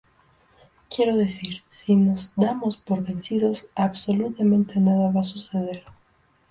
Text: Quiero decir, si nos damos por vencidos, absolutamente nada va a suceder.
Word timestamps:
Quiero 0.89 1.15
decir, 1.15 1.61
si 1.69 1.95
nos 1.95 2.33
damos 2.35 2.75
por 2.75 3.03
vencidos, 3.03 3.67
absolutamente 3.75 4.79
nada 4.79 5.11
va 5.11 5.21
a 5.21 5.23
suceder. 5.23 5.83